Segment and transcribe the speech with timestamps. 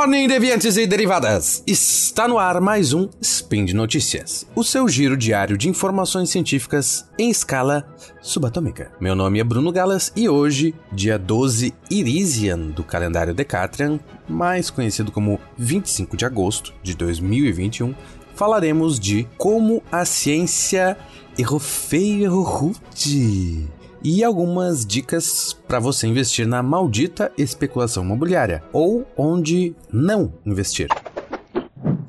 [0.00, 1.62] morning, deviantes e derivadas!
[1.66, 7.06] Está no ar mais um Spin de Notícias, o seu giro diário de informações científicas
[7.18, 7.86] em escala
[8.22, 8.90] subatômica.
[8.98, 15.12] Meu nome é Bruno Galas e hoje, dia 12 Irisian do calendário Decatrian, mais conhecido
[15.12, 17.94] como 25 de agosto de 2021,
[18.34, 20.96] falaremos de como a ciência
[21.36, 23.68] errou feio, errou rude
[24.02, 30.88] e algumas dicas para você investir na maldita especulação imobiliária ou onde não investir.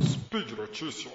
[0.01, 1.11] Speed Notícias.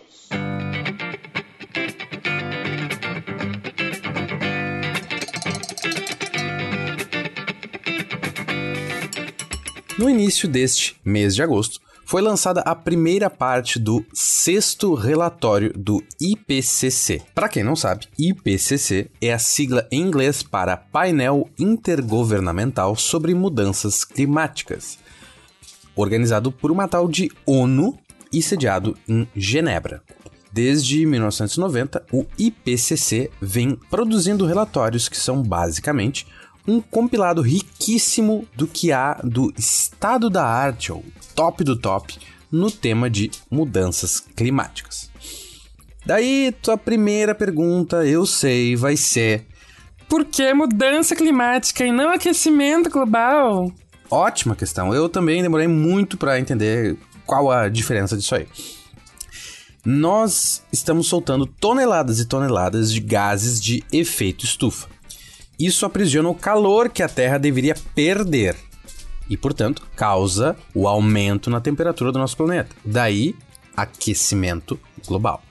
[9.99, 16.01] No início deste mês de agosto, foi lançada a primeira parte do sexto relatório do
[16.20, 17.20] IPCC.
[17.34, 24.04] Para quem não sabe, IPCC é a sigla em inglês para Painel Intergovernamental sobre Mudanças
[24.04, 25.01] Climáticas,
[25.96, 27.98] organizado por uma tal de ONU
[28.32, 30.01] e sediado em Genebra.
[30.52, 36.24] Desde 1990, o IPCC vem produzindo relatórios que são basicamente
[36.67, 42.19] um compilado riquíssimo do que há do estado da arte, ou top do top,
[42.51, 45.11] no tema de mudanças climáticas.
[46.05, 49.47] Daí, tua primeira pergunta, eu sei, vai ser:
[50.09, 53.73] por que mudança climática e não aquecimento global?
[54.09, 54.95] Ótima questão.
[54.95, 58.47] Eu também demorei muito para entender qual a diferença disso aí.
[59.85, 64.89] Nós estamos soltando toneladas e toneladas de gases de efeito estufa.
[65.59, 68.56] Isso aprisiona o calor que a Terra deveria perder
[69.28, 72.75] e, portanto, causa o aumento na temperatura do nosso planeta.
[72.84, 73.34] Daí,
[73.76, 75.43] aquecimento global.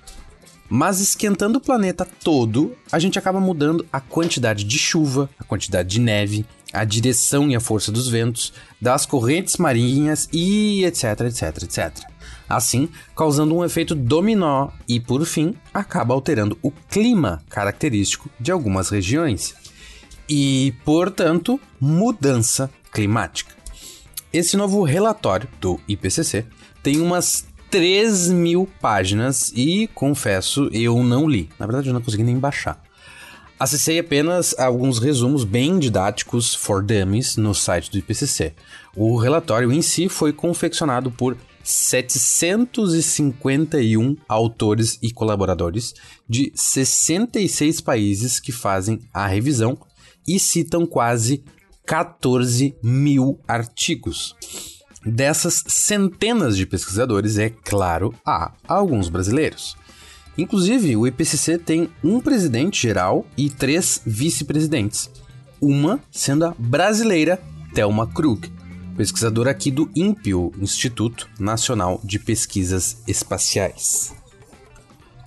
[0.69, 5.89] Mas esquentando o planeta todo, a gente acaba mudando a quantidade de chuva, a quantidade
[5.89, 8.51] de neve, a direção e a força dos ventos,
[8.81, 12.09] das correntes marinhas e etc, etc, etc.
[12.49, 18.89] Assim, causando um efeito dominó e, por fim, acaba alterando o clima característico de algumas
[18.89, 19.55] regiões
[20.27, 23.53] e, portanto, mudança climática.
[24.31, 26.45] Esse novo relatório do IPCC
[26.83, 31.49] tem umas 3 mil páginas e, confesso, eu não li.
[31.59, 32.81] Na verdade, eu não consegui nem baixar.
[33.57, 38.53] Acessei apenas alguns resumos bem didáticos for dummies no site do IPCC.
[38.93, 45.93] O relatório em si foi confeccionado por 751 autores e colaboradores
[46.27, 49.77] de 66 países que fazem a revisão
[50.27, 51.43] e citam quase
[51.85, 54.35] 14 mil artigos.
[55.05, 59.77] Dessas centenas de pesquisadores, é claro, há alguns brasileiros.
[60.37, 65.09] Inclusive, o IPCC tem um presidente geral e três vice-presidentes,
[65.61, 67.41] uma sendo a brasileira
[67.73, 68.51] Thelma Krug,
[68.97, 74.13] pesquisadora aqui do INPE, Instituto Nacional de Pesquisas Espaciais.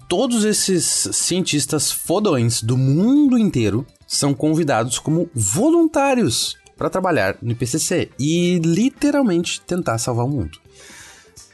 [0.08, 8.10] Todos esses cientistas fodões do mundo inteiro são convidados como voluntários para trabalhar no IPCC
[8.18, 10.58] e literalmente tentar salvar o mundo.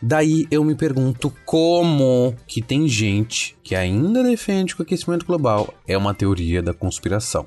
[0.00, 5.74] Daí eu me pergunto como que tem gente que ainda defende que o aquecimento global
[5.88, 7.46] é uma teoria da conspiração.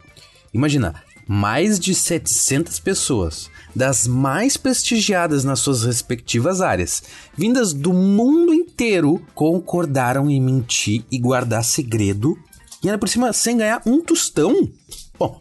[0.54, 0.96] Imagina,
[1.28, 7.04] mais de 700 pessoas, das mais prestigiadas nas suas respectivas áreas,
[7.38, 12.38] vindas do mundo inteiro, concordaram em mentir e guardar segredo
[12.84, 14.70] e ainda por cima sem ganhar um tostão.
[15.18, 15.40] Bom,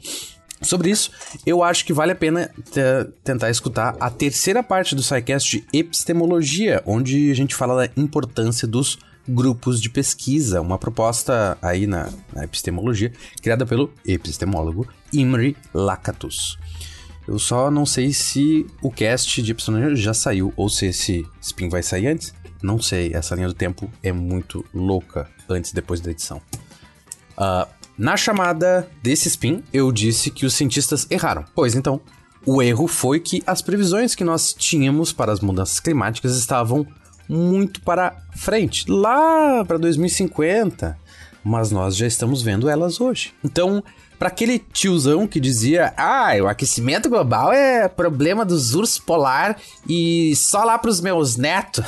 [0.63, 1.11] sobre isso,
[1.45, 2.51] eu acho que vale a pena
[3.23, 8.67] tentar escutar a terceira parte do SciCast de epistemologia, onde a gente fala da importância
[8.67, 8.99] dos
[9.29, 16.59] grupos de pesquisa, uma proposta aí na, na epistemologia criada pelo epistemólogo Imre Lakatos.
[17.27, 21.69] Eu só não sei se o cast de epistemologia já saiu ou se esse spin
[21.69, 22.33] vai sair antes.
[22.63, 26.41] Não sei, essa linha do tempo é muito louca antes e depois da edição.
[27.39, 27.67] Uh,
[27.99, 31.45] na chamada desse spin, eu disse que os cientistas erraram.
[31.55, 32.01] Pois então,
[32.45, 36.87] o erro foi que as previsões que nós tínhamos para as mudanças climáticas estavam
[37.29, 40.97] muito para frente, lá para 2050,
[41.43, 43.33] mas nós já estamos vendo elas hoje.
[43.43, 43.83] Então,
[44.19, 49.57] para aquele tiozão que dizia: "Ah, o aquecimento global é problema dos ursos polar
[49.89, 51.85] e só lá para os meus netos".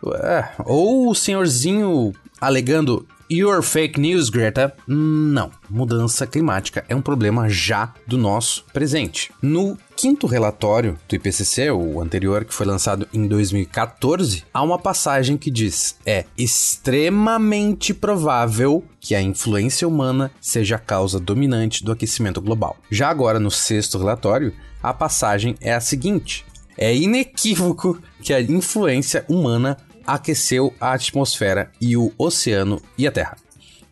[0.64, 4.74] Ou o senhorzinho alegando Your fake news, Greta?
[4.86, 5.50] Não.
[5.68, 9.30] Mudança climática é um problema já do nosso presente.
[9.42, 15.36] No quinto relatório do IPCC, o anterior que foi lançado em 2014, há uma passagem
[15.36, 22.40] que diz: é extremamente provável que a influência humana seja a causa dominante do aquecimento
[22.40, 22.78] global.
[22.90, 26.46] Já agora, no sexto relatório, a passagem é a seguinte:
[26.78, 29.76] É inequívoco que a influência humana
[30.08, 33.36] aqueceu a atmosfera e o oceano e a Terra.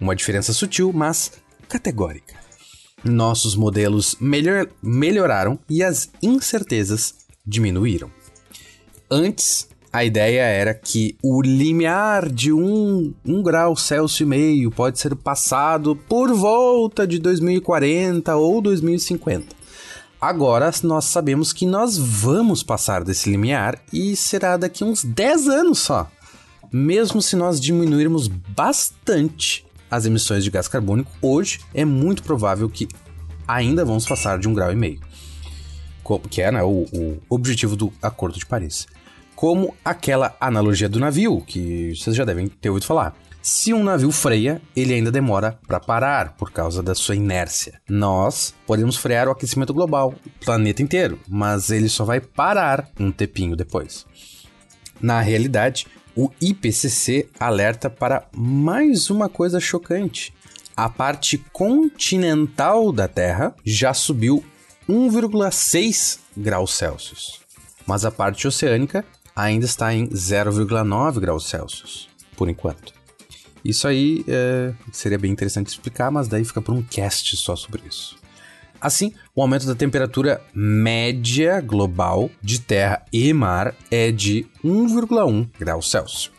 [0.01, 1.31] Uma diferença sutil, mas
[1.69, 2.35] categórica.
[3.05, 7.15] Nossos modelos melhor, melhoraram e as incertezas
[7.47, 8.11] diminuíram.
[9.11, 14.99] Antes, a ideia era que o limiar de um, um grau Celsius e meio pode
[14.99, 19.56] ser passado por volta de 2040 ou 2050.
[20.27, 25.79] Agora nós sabemos que nós vamos passar desse limiar e será daqui uns 10 anos
[25.79, 26.11] só.
[26.73, 32.89] Mesmo se nós diminuirmos bastante as emissões de gás carbônico, hoje é muito provável que
[33.47, 34.99] ainda vamos passar de um grau e meio,
[36.29, 38.89] que é né, o, o objetivo do Acordo de Paris.
[39.37, 43.17] Como aquela analogia do navio, que vocês já devem ter ouvido falar.
[43.49, 47.81] Se um navio freia, ele ainda demora para parar por causa da sua inércia.
[47.89, 53.13] Nós podemos frear o aquecimento global, o planeta inteiro, mas ele só vai parar um
[53.13, 54.05] tempinho depois.
[55.01, 60.35] Na realidade, o IPCC alerta para mais uma coisa chocante.
[60.77, 64.45] A parte continental da Terra já subiu
[64.89, 67.41] 1,6 graus Celsius,
[67.87, 69.05] mas a parte oceânica
[69.37, 73.06] ainda está em 0,9 graus Celsius, por enquanto.
[73.69, 77.83] Isso aí é, seria bem interessante explicar, mas daí fica para um cast só sobre
[77.89, 78.17] isso.
[78.81, 85.91] Assim, o aumento da temperatura média global de terra e mar é de 1,1 graus
[85.91, 86.31] Celsius.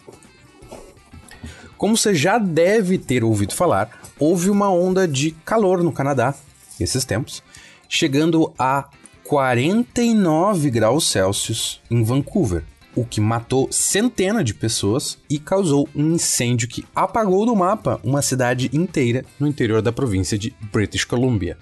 [1.77, 6.33] Como você já deve ter ouvido falar, houve uma onda de calor no Canadá
[6.79, 7.43] esses tempos,
[7.89, 8.87] chegando a
[9.25, 12.63] 49 graus Celsius em Vancouver,
[12.97, 18.23] o que matou centenas de pessoas e causou um incêndio que apagou do mapa uma
[18.23, 21.59] cidade inteira no interior da província de British Columbia.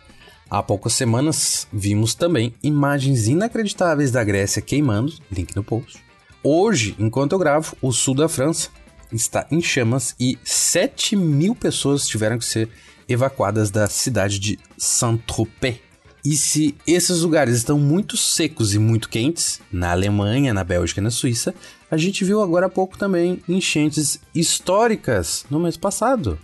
[0.49, 6.01] Há poucas semanas vimos também imagens inacreditáveis da Grécia queimando, link no post.
[6.41, 8.69] Hoje, enquanto eu gravo, o sul da França
[9.11, 12.69] está em chamas e 7 mil pessoas tiveram que ser
[13.09, 15.79] evacuadas da cidade de Saint-Tropez,
[16.25, 21.04] e se esses lugares estão muito secos e muito quentes, na Alemanha, na Bélgica e
[21.04, 21.54] na Suíça,
[21.89, 26.39] a gente viu agora há pouco também enchentes históricas no mês passado.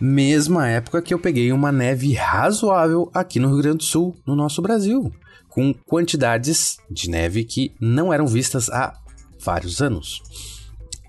[0.00, 4.34] Mesma época que eu peguei uma neve razoável aqui no Rio Grande do Sul, no
[4.34, 5.12] nosso Brasil,
[5.48, 8.92] com quantidades de neve que não eram vistas há
[9.38, 10.20] vários anos.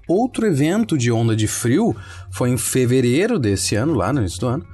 [0.08, 1.96] Outro evento de onda de frio
[2.32, 4.68] foi em fevereiro desse ano, lá no início do ano,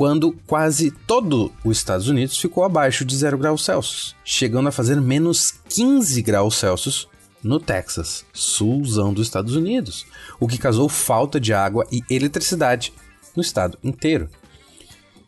[0.00, 4.98] quando quase todo os Estados Unidos ficou abaixo de 0 graus Celsius, chegando a fazer
[4.98, 7.06] menos 15 graus Celsius
[7.44, 10.06] no Texas, sulzão dos Estados Unidos,
[10.40, 12.94] o que causou falta de água e eletricidade
[13.36, 14.30] no estado inteiro.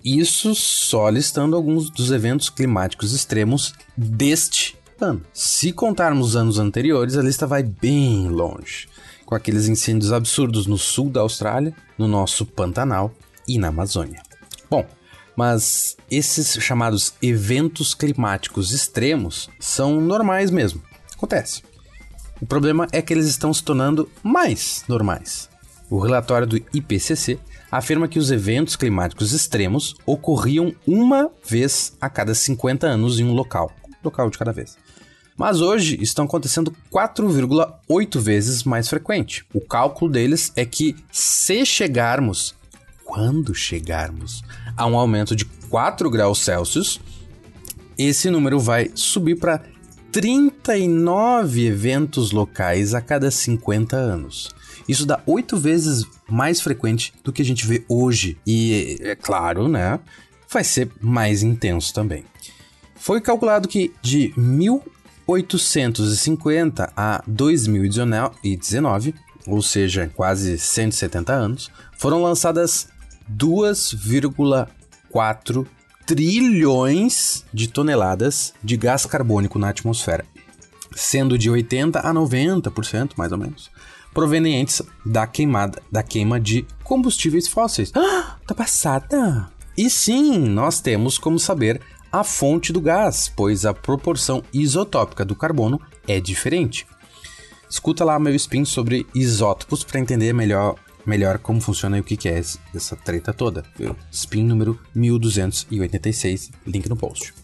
[0.02, 5.20] Isso só listando alguns dos eventos climáticos extremos deste ano.
[5.34, 8.88] Se contarmos os anos anteriores, a lista vai bem longe,
[9.26, 13.14] com aqueles incêndios absurdos no sul da Austrália, no nosso Pantanal
[13.46, 14.31] e na Amazônia.
[14.72, 14.86] Bom,
[15.36, 20.82] mas esses chamados eventos climáticos extremos são normais mesmo.
[21.14, 21.62] Acontece.
[22.40, 25.50] O problema é que eles estão se tornando mais normais.
[25.90, 27.38] O relatório do IPCC
[27.70, 33.34] afirma que os eventos climáticos extremos ocorriam uma vez a cada 50 anos em um
[33.34, 33.70] local,
[34.02, 34.78] local de cada vez.
[35.36, 39.44] Mas hoje estão acontecendo 4,8 vezes mais frequente.
[39.52, 42.54] O cálculo deles é que se chegarmos,
[43.12, 44.42] quando chegarmos
[44.74, 46.98] a um aumento de 4 graus Celsius,
[47.98, 49.62] esse número vai subir para
[50.10, 54.48] 39 eventos locais a cada 50 anos.
[54.88, 58.38] Isso dá oito vezes mais frequente do que a gente vê hoje.
[58.46, 60.00] E, é claro, né?
[60.50, 62.24] Vai ser mais intenso também.
[62.94, 69.14] Foi calculado que de 1850 a 2019,
[69.46, 72.90] ou seja, quase 170 anos, foram lançadas
[73.36, 75.66] 2,4
[76.06, 80.24] trilhões de toneladas de gás carbônico na atmosfera,
[80.94, 83.70] sendo de 80 a 90%, mais ou menos,
[84.12, 87.90] provenientes da queimada, da queima de combustíveis fósseis.
[87.94, 89.50] Ah, tá passada.
[89.76, 95.34] E sim, nós temos como saber a fonte do gás, pois a proporção isotópica do
[95.34, 96.86] carbono é diferente.
[97.70, 102.28] Escuta lá meu spin sobre isótopos para entender melhor melhor como funciona e o que,
[102.28, 102.38] é
[102.74, 103.64] essa treta toda.
[103.76, 103.96] Viu?
[104.10, 107.34] Spin número 1286, link no post.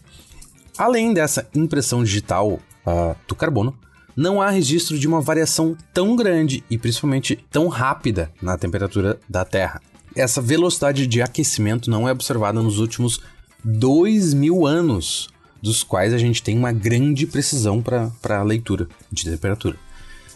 [0.77, 3.77] Além dessa impressão digital uh, do carbono,
[4.15, 9.45] não há registro de uma variação tão grande e principalmente tão rápida na temperatura da
[9.45, 9.81] Terra.
[10.15, 13.21] Essa velocidade de aquecimento não é observada nos últimos
[13.63, 15.29] 2 mil anos,
[15.61, 19.77] dos quais a gente tem uma grande precisão para a leitura de temperatura.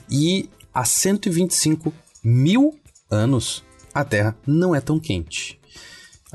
[0.09, 2.77] E há 125 mil
[3.13, 5.59] anos a Terra não é tão quente.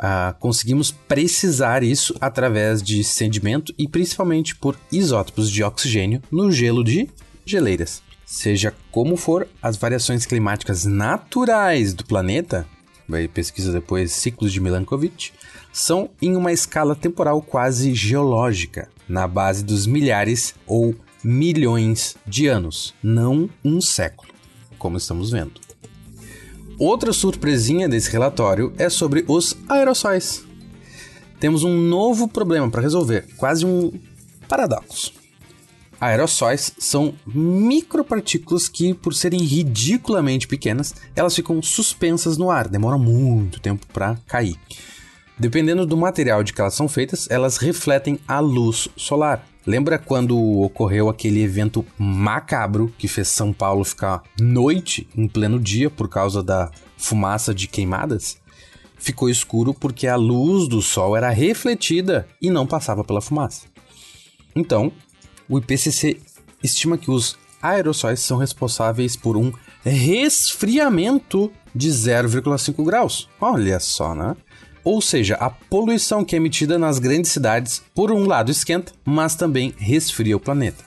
[0.00, 6.84] Ah, conseguimos precisar isso através de sedimento e principalmente por isótopos de oxigênio no gelo
[6.84, 7.10] de
[7.44, 8.00] geleiras.
[8.24, 12.64] Seja como for, as variações climáticas naturais do planeta,
[13.08, 15.30] vai pesquisa depois ciclos de Milankovitch,
[15.72, 20.94] são em uma escala temporal quase geológica, na base dos milhares ou
[21.24, 24.30] milhões de anos, não um século,
[24.78, 25.67] como estamos vendo.
[26.78, 30.44] Outra surpresinha desse relatório é sobre os aerossóis.
[31.40, 33.92] Temos um novo problema para resolver, quase um
[34.46, 35.12] paradoxo.
[36.00, 43.58] Aerossóis são micropartículas que, por serem ridiculamente pequenas, elas ficam suspensas no ar, demoram muito
[43.58, 44.56] tempo para cair.
[45.36, 49.44] Dependendo do material de que elas são feitas, elas refletem a luz solar.
[49.68, 55.90] Lembra quando ocorreu aquele evento macabro que fez São Paulo ficar noite em pleno dia
[55.90, 58.40] por causa da fumaça de queimadas?
[58.96, 63.66] Ficou escuro porque a luz do sol era refletida e não passava pela fumaça.
[64.56, 64.90] Então,
[65.46, 66.18] o IPCC
[66.64, 73.28] estima que os aerossóis são responsáveis por um resfriamento de 0,5 graus.
[73.38, 74.34] Olha só, né?
[74.84, 79.34] Ou seja, a poluição que é emitida nas grandes cidades, por um lado, esquenta, mas
[79.34, 80.84] também resfria o planeta.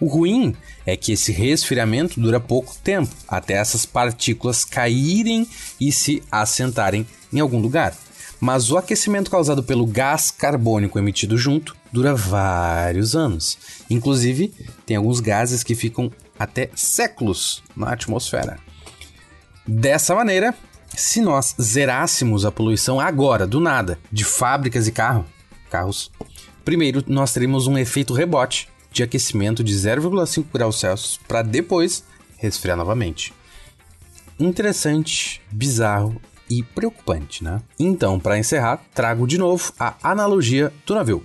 [0.00, 5.46] O ruim é que esse resfriamento dura pouco tempo, até essas partículas caírem
[5.80, 7.96] e se assentarem em algum lugar.
[8.40, 13.56] Mas o aquecimento causado pelo gás carbônico emitido junto dura vários anos.
[13.88, 14.52] Inclusive,
[14.84, 18.58] tem alguns gases que ficam até séculos na atmosfera.
[19.64, 20.52] Dessa maneira,
[20.96, 25.24] se nós zerássemos a poluição agora, do nada, de fábricas e carro,
[25.70, 26.10] carros,
[26.64, 32.04] primeiro nós teríamos um efeito rebote de aquecimento de 0,5 graus Celsius para depois
[32.36, 33.32] resfriar novamente.
[34.38, 36.20] Interessante, bizarro
[36.50, 37.62] e preocupante, né?
[37.78, 41.24] Então, para encerrar, trago de novo a analogia do navio.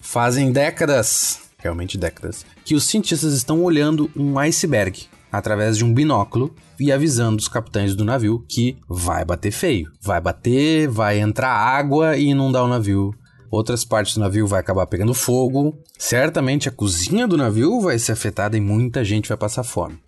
[0.00, 6.54] Fazem décadas, realmente décadas, que os cientistas estão olhando um iceberg através de um binóculo
[6.78, 9.90] e avisando os capitães do navio que vai bater feio.
[10.00, 13.14] Vai bater, vai entrar água e inundar o navio.
[13.50, 15.78] Outras partes do navio vai acabar pegando fogo.
[15.98, 19.98] Certamente a cozinha do navio vai ser afetada e muita gente vai passar fome.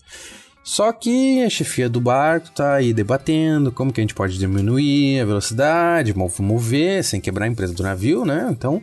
[0.62, 5.20] Só que a chefia do barco tá aí debatendo como que a gente pode diminuir
[5.20, 8.46] a velocidade, mover sem quebrar a empresa do navio, né?
[8.50, 8.82] Então,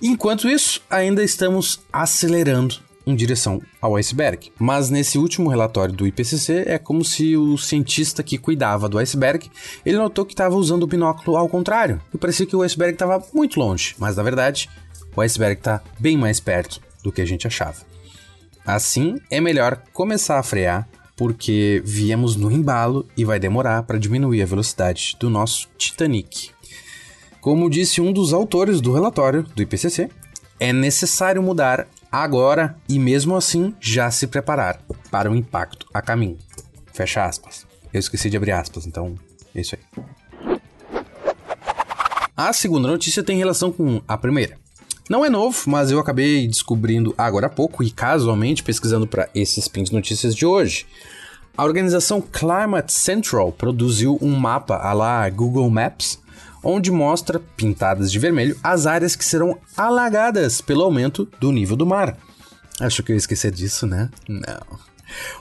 [0.00, 2.76] enquanto isso, ainda estamos acelerando
[3.06, 4.52] em direção ao iceberg.
[4.58, 9.50] Mas nesse último relatório do IPCC é como se o cientista que cuidava do iceberg,
[9.84, 12.00] ele notou que estava usando o binóculo ao contrário.
[12.12, 14.68] E parecia que o iceberg estava muito longe, mas na verdade,
[15.14, 17.78] o iceberg está bem mais perto do que a gente achava.
[18.64, 24.42] Assim, é melhor começar a frear, porque viemos no embalo e vai demorar para diminuir
[24.42, 26.50] a velocidade do nosso Titanic.
[27.40, 30.10] Como disse um dos autores do relatório do IPCC,
[30.58, 36.38] é necessário mudar agora e mesmo assim já se preparar para o impacto a caminho.
[36.92, 37.66] Fecha aspas.
[37.92, 39.14] Eu esqueci de abrir aspas, então
[39.54, 40.60] é isso aí.
[42.36, 44.56] A segunda notícia tem relação com a primeira.
[45.10, 49.66] Não é novo, mas eu acabei descobrindo agora há pouco e casualmente pesquisando para esses
[49.66, 50.86] pins notícias de hoje.
[51.56, 56.19] A organização Climate Central produziu um mapa à la Google Maps
[56.62, 61.86] onde mostra, pintadas de vermelho, as áreas que serão alagadas pelo aumento do nível do
[61.86, 62.16] mar.
[62.80, 64.08] Acho que eu esqueci disso, né?
[64.28, 64.78] Não.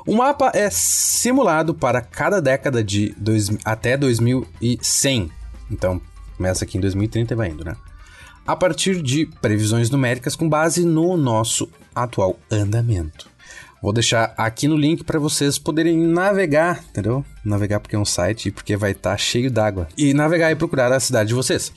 [0.05, 5.31] O mapa é simulado para cada década de dois, até 2100.
[5.71, 6.01] Então,
[6.35, 7.75] começa aqui em 2030 e vai indo, né?
[8.45, 13.28] A partir de previsões numéricas com base no nosso atual andamento.
[13.81, 17.23] Vou deixar aqui no link para vocês poderem navegar, entendeu?
[17.43, 19.87] Navegar porque é um site e porque vai estar tá cheio d'água.
[19.97, 21.71] E navegar e procurar a cidade de vocês.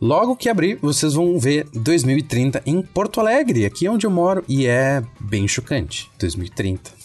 [0.00, 4.66] Logo que abrir, vocês vão ver 2030 em Porto Alegre, aqui onde eu moro, e
[4.66, 6.10] é bem chocante.
[6.18, 6.99] 2030.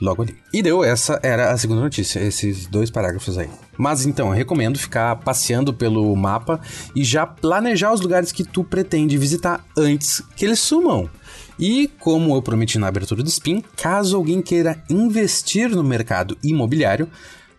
[0.00, 0.36] Logo ali.
[0.52, 3.50] E deu, essa era a segunda notícia, esses dois parágrafos aí.
[3.76, 6.60] Mas então, eu recomendo ficar passeando pelo mapa
[6.94, 11.10] e já planejar os lugares que tu pretende visitar antes que eles sumam.
[11.58, 17.08] E, como eu prometi na abertura do Spin, caso alguém queira investir no mercado imobiliário,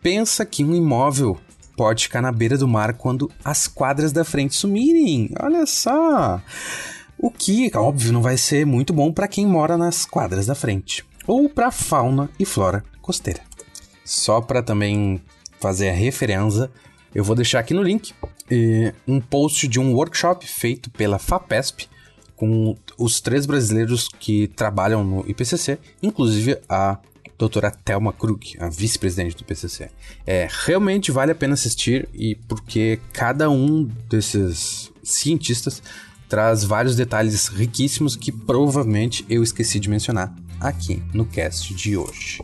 [0.01, 1.37] pensa que um imóvel
[1.75, 5.29] pode ficar na beira do mar quando as quadras da frente sumirem.
[5.41, 6.41] Olha só!
[7.17, 11.08] O que, óbvio, não vai ser muito bom para quem mora nas quadras da frente
[11.29, 13.41] ou para fauna e flora costeira.
[14.03, 15.21] Só para também
[15.59, 16.71] fazer a referência,
[17.13, 18.13] eu vou deixar aqui no link
[18.49, 21.87] eh, um post de um workshop feito pela FAPESP
[22.35, 26.97] com os três brasileiros que trabalham no IPCC, inclusive a
[27.37, 29.91] doutora Thelma Krug, a vice-presidente do IPCC.
[30.25, 35.83] É, realmente vale a pena assistir e porque cada um desses cientistas
[36.27, 42.41] traz vários detalhes riquíssimos que provavelmente eu esqueci de mencionar aqui no cast de hoje.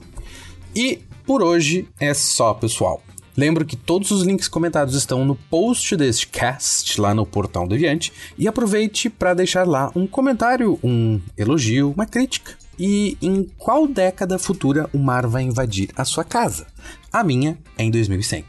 [0.76, 3.02] E por hoje é só, pessoal.
[3.38, 8.14] Lembro que todos os links comentados estão no post deste cast lá no Portal Deviante
[8.38, 12.54] e aproveite para deixar lá um comentário, um elogio, uma crítica.
[12.80, 16.68] E em qual década futura o mar vai invadir a sua casa?
[17.12, 18.46] A minha é em 2100.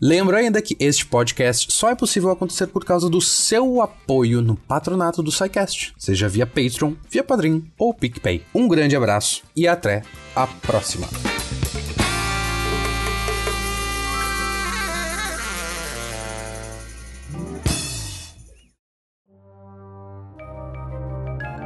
[0.00, 4.54] Lembro ainda que este podcast só é possível acontecer por causa do seu apoio no
[4.54, 8.44] patronato do SciCast, seja via Patreon, via Padrim ou PicPay.
[8.54, 10.02] Um grande abraço e até
[10.36, 11.08] a próxima!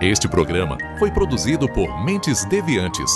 [0.00, 3.12] Este programa foi produzido por Mentes Deviantes.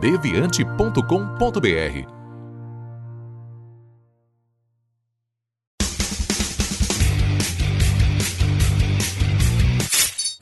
[0.00, 2.25] deviante.com.br